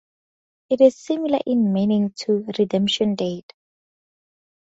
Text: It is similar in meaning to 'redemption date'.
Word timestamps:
It 0.71 0.81
is 0.81 0.97
similar 0.97 1.37
in 1.45 1.73
meaning 1.73 2.11
to 2.21 2.43
'redemption 2.57 3.13
date'. 3.13 3.53